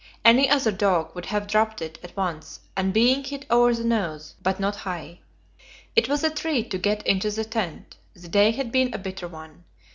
[0.25, 4.33] Any other dog would have dropped it at once on being hit over the nose,
[4.41, 5.19] but not Hai.
[5.95, 9.27] It was a treat to get into the tent; the day had been a bitter
[9.27, 9.63] one.